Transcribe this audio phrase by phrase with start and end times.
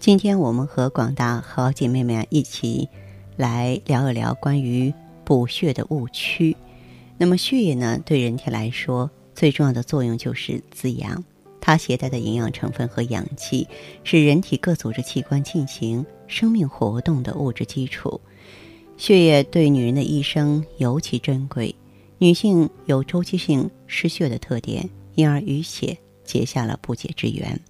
[0.00, 2.88] 今天我们和广大好姐妹们一起
[3.36, 4.92] 来聊一聊关于
[5.26, 6.56] 补血的误区。
[7.18, 11.22] 那么血液呢，对人体来说最重要的作用就是滋养。
[11.60, 13.68] 它携带的营养成分和氧气
[14.02, 18.18] 是人体各组织器官进行生命活动的物质基础。
[18.96, 21.74] 血液对女人的一生尤其珍贵。
[22.16, 27.60] 女性有周期性失血的特点，因而与血结下了不解之缘。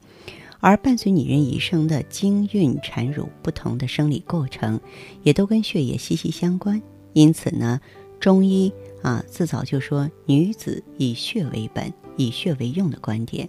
[0.61, 4.79] 而伴随女人一生的经孕、产乳不同的生理过程，
[5.23, 6.81] 也都跟血液息息相关。
[7.15, 7.81] 因此呢，
[8.21, 13.49] 中医啊自早就说女子以血为本、以血为用的观点。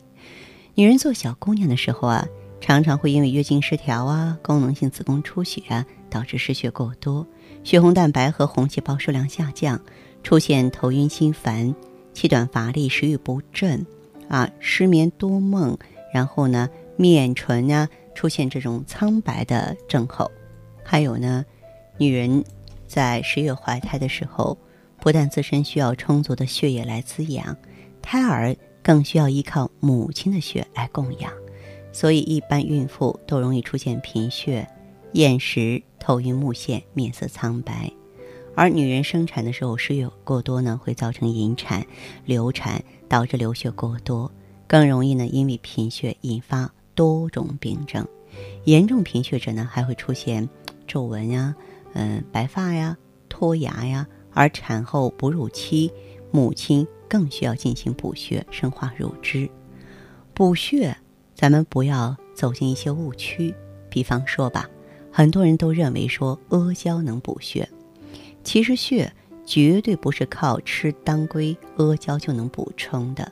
[0.74, 2.26] 女人做小姑娘的时候啊，
[2.62, 7.28] 常常会因为月经失调啊、功能性子宫出血啊，导致失血过多，
[7.64, 9.80] 血红蛋白和红细胞数量下降，
[10.24, 11.76] 出现头晕心烦、
[12.14, 13.86] 气短乏力、食欲不振，
[14.30, 15.78] 啊，失眠多梦，
[16.14, 16.70] 然后呢，
[17.02, 20.32] 面唇啊出现这种苍白的症候。
[20.84, 21.44] 还有呢，
[21.98, 22.44] 女人
[22.88, 24.58] 在十月怀胎的时候，
[25.00, 27.58] 不但自身需要充足的血液来滋养，
[28.02, 28.56] 胎儿。
[28.84, 31.32] 更需要依靠母亲的血来供养，
[31.94, 34.68] 所以一般孕妇都容易出现贫血、
[35.14, 37.92] 厌食、头晕目眩、面色苍白。
[38.56, 41.86] 而女人生产的时候失血过多呢，会造成引产、
[42.26, 44.32] 流产，导致流血过多，
[44.66, 48.08] 更容易呢因为贫血引发多种病症。
[48.64, 50.48] 严重贫血者呢还会出现
[50.88, 51.56] 皱纹呀、
[51.94, 52.98] 嗯白发呀、
[53.30, 54.08] 脱牙呀。
[54.34, 55.92] 而产后哺乳期，
[56.32, 56.88] 母亲。
[57.10, 59.50] 更需要进行补血、生化乳汁。
[60.34, 60.96] 补血，
[61.36, 63.54] 咱们不要走进一些误区。
[63.90, 64.70] 比方说吧，
[65.12, 67.68] 很多人都认为说阿胶能补血，
[68.46, 69.12] 其实血
[69.46, 73.30] 绝对不是靠吃当归阿胶就能补充的。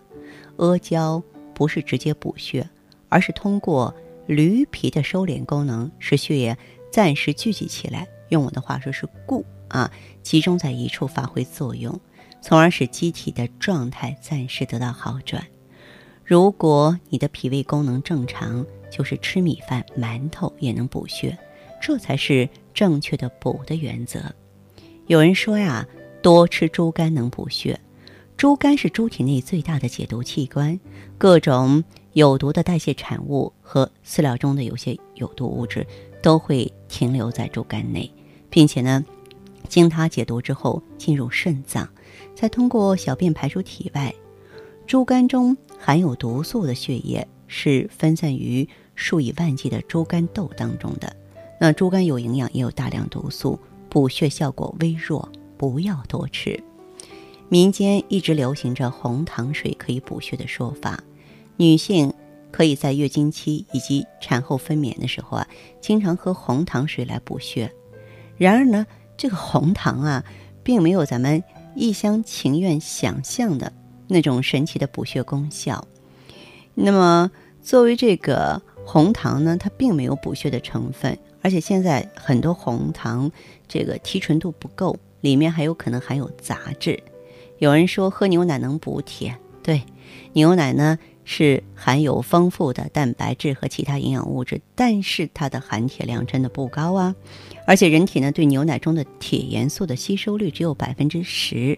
[0.58, 2.70] 阿胶不是直接补血，
[3.10, 3.94] 而是通过
[4.28, 6.58] 驴皮的收敛功能，使血液
[6.92, 8.08] 暂时聚集起来。
[8.30, 12.00] 用我的话说是固啊，集中在一处发挥作用。
[12.42, 15.46] 从而使机体的状态暂时得到好转。
[16.24, 21.38] 如果你的脾胃功能正常，就是吃米饭、馒头也能补血，
[21.82, 24.22] 这才是正确的补的原则。
[25.08, 25.86] 有人说呀，
[26.22, 27.78] 多吃猪肝能补血。
[28.40, 30.80] 猪肝是猪体内最大的解毒器官，
[31.18, 31.84] 各种
[32.14, 35.86] 有毒的代谢产物和饲料中的有些有毒物质
[36.24, 38.10] 都会停留在猪肝内，
[38.50, 39.04] 并且呢，
[39.68, 41.86] 经它解毒之后进入肾脏。
[42.34, 44.16] 再通过小便排出体外，
[44.88, 51.14] 猪肝中含有毒素的血液是分散于数以万计的猪肝豆当中的。
[51.60, 56.58] 那猪肝有营养，也有大量毒素，补血效果微弱，不要多吃。
[57.50, 61.04] 民间一直流行着红糖水可以补血的说法，
[61.58, 62.14] 女性
[62.52, 65.48] 可以在月经期以及产后分娩的时候啊，
[65.82, 67.72] 经常喝红糖水来补血。
[68.38, 68.86] 然而呢，
[69.18, 70.24] 这个红糖啊，
[70.64, 71.44] 并没有咱们。
[71.76, 73.72] 一厢情愿想象的
[74.08, 75.88] 那种神奇的补血功效。
[76.74, 77.32] 那么，
[77.62, 83.32] 作为这个红糖呢，它并没有补血的成分，而且现在很多红糖
[83.68, 87.02] 这个提纯度不够，里面还有可能含有杂质。
[87.60, 89.84] 有人说喝牛奶能补铁，对，
[90.34, 90.98] 牛奶呢。
[91.32, 97.16] 是含有丰富的蛋白质和其他营养物质，但是它的含铁量真的不高啊！
[97.68, 101.78] 而且人体呢对牛奶中的铁元素的吸收率只有百分之十，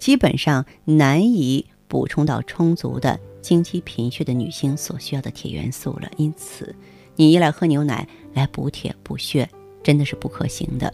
[0.00, 6.10] 基本上难以补充到充足的经期贫血的女性所需要的铁元素了。
[6.16, 6.74] 因此，
[7.14, 8.04] 你依赖喝牛奶
[8.34, 9.48] 来补铁补血，
[9.80, 10.92] 真的是不可行的。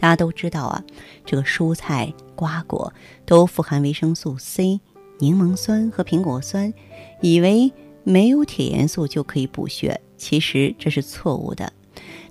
[0.00, 0.82] 大家都知道啊，
[1.26, 2.90] 这个蔬菜瓜果
[3.26, 4.80] 都富含维生素 C。
[5.18, 6.72] 柠檬酸和苹果酸，
[7.20, 7.70] 以为
[8.04, 11.70] 没有铁元素就可以补血，其实这是错误的。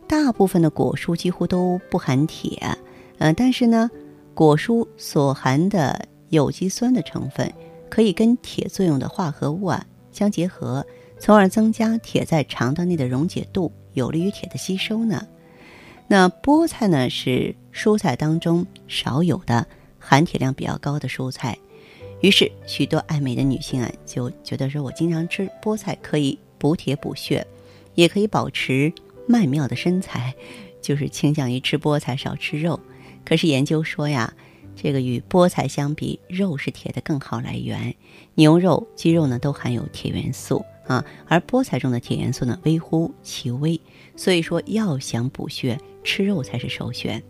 [0.07, 2.59] 大部分的果蔬几乎都不含铁，
[3.19, 3.91] 呃，但是呢，
[4.33, 7.53] 果蔬所含的有机酸的成分
[7.91, 10.83] 可以跟铁作用的化合物啊相结合，
[11.19, 15.27] 从而增加铁在肠道内的溶解度，有利于铁的吸收呢。
[16.11, 19.67] 那菠菜呢是蔬菜当中少有的
[19.99, 21.55] 含铁量比较高的蔬菜。
[22.21, 27.45] 于是，许多爱美的女性啊，就觉得说，我经常吃菠菜可以补铁补血，
[27.93, 28.91] 也可以保持
[29.27, 30.33] 曼妙的身材，
[30.81, 32.79] 就是倾向于吃菠菜少吃肉。
[33.23, 34.33] 可是研究说呀，
[34.75, 37.93] 这个与菠菜相比，肉是铁的更好来源。
[38.33, 43.79] 牛肉、鸡肉呢都含有铁元素啊，而菠菜中的铁元素呢微乎其微。
[44.15, 47.21] 所以说，要想补血，吃肉才是首选。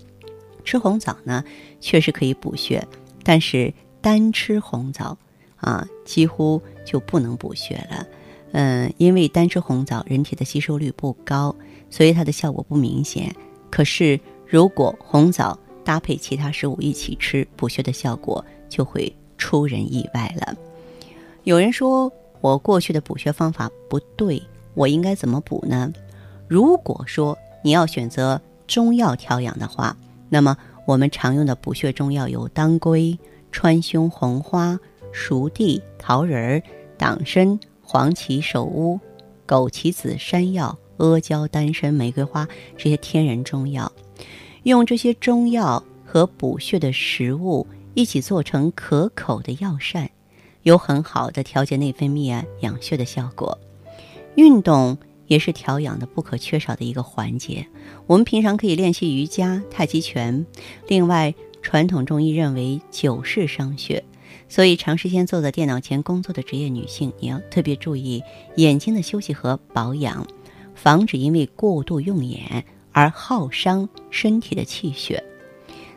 [0.64, 1.44] 吃红枣呢，
[1.82, 2.88] 确实可以补血，
[3.22, 5.18] 但是单吃红枣
[5.58, 8.08] 啊，几乎就不能补血了。
[8.54, 11.54] 嗯，因为单吃红枣，人体的吸收率不高，
[11.90, 13.36] 所以它的效果不明显。
[13.70, 14.18] 可是，
[14.48, 20.56] 如果红枣搭配其他食物一起吃，补血的效果就会出人意外了。
[21.44, 24.42] 有人说我过去的补血方法不对，
[24.74, 25.92] 我应该怎么补呢？
[26.48, 29.96] 如果说你要选择中药调养的话，
[30.30, 30.56] 那么
[30.86, 33.18] 我们常用的补血中药有当归、
[33.52, 34.80] 川芎、红花、
[35.12, 36.62] 熟地、桃仁、
[36.98, 37.60] 党参。
[37.92, 39.00] 黄芪、首乌、
[39.48, 42.48] 枸杞子、山药、阿胶、丹参、玫瑰花
[42.78, 43.92] 这些天然中药，
[44.62, 47.66] 用这些中药和补血的食物
[47.96, 50.08] 一起做成可口的药膳，
[50.69, 53.57] 有很好的调节内分泌啊、养血的效果。
[54.36, 57.66] 运动也是调养的不可缺少的一个环节。
[58.06, 60.45] 我们平常可以练习瑜伽、太极拳。
[60.88, 61.33] 另外，
[61.63, 64.04] 传统中医认为久视伤血。
[64.48, 68.24] 所以，长时间坐在电脑前工作的职业女性，你要特别注意
[68.56, 70.25] 眼睛的休息和保养，
[70.75, 75.24] 防止因为过度用眼而耗伤身体的气血。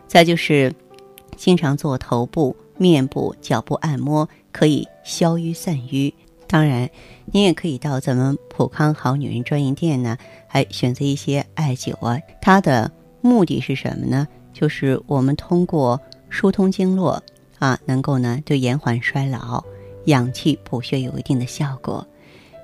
[0.07, 0.75] 再就是，
[1.37, 6.15] 经常做头部、面部、脚部按摩，可以消瘀散瘀。
[6.47, 6.89] 当然，
[7.27, 10.17] 你也可以到咱们普康好女人专营店呢，
[10.47, 12.21] 还选择一些艾灸啊。
[12.41, 12.91] 它的
[13.21, 14.27] 目的是什么呢？
[14.53, 17.23] 就是我们通过疏通经络。
[17.59, 19.63] 啊，能够呢对延缓衰老、
[20.07, 22.05] 养气补血有一定的效果。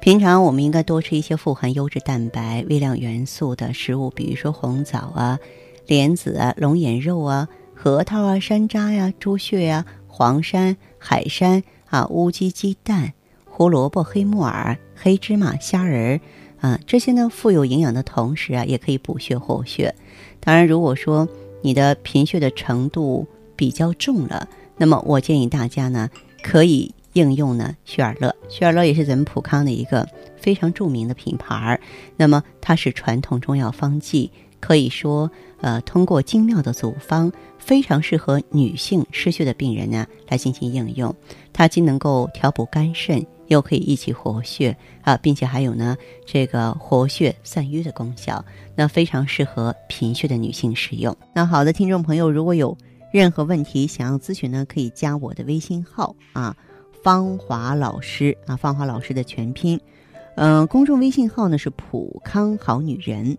[0.00, 5.38] 平常我们应该多吃一些富含优质蛋白、微量元素的食物，比如说红枣啊、
[5.86, 9.86] 莲子啊、龙眼肉啊、核桃啊、山楂呀、猪血呀、
[10.18, 13.12] 黄山、海参啊、乌鸡、鸡蛋、
[13.44, 16.20] 胡萝卜、黑木耳、黑芝麻、虾仁
[16.60, 19.94] 儿啊，这些呢富有营养的同时啊，也可以补血活血。
[20.40, 21.28] 当然，如果说
[21.62, 26.10] 你的贫血的程度比较重了，那么我建议大家呢，
[26.42, 28.34] 可以应用呢血尔乐。
[28.48, 31.80] 血尔乐也是咱们普康的一个非常著名的品牌儿。
[32.16, 41.14] 那么它是传统中药方剂，可以说呃通过精妙的组方，非常适合女性失血的病人呢来进行应用。
[41.52, 45.96] 它既能够调补肝肾，又可以益气活血啊，并且还有呢
[46.26, 48.44] 这个活血散瘀的功效。
[48.74, 51.16] 那非常适合贫血的女性使用。
[51.34, 52.76] 那好的，听众朋友，如果有。
[53.10, 56.54] 任何问题想要咨询呢，可以加我的微信号啊，
[57.02, 59.80] 芳华老师啊，芳华老师的全拼，
[60.36, 63.38] 嗯，公众微信号呢是普康好女人。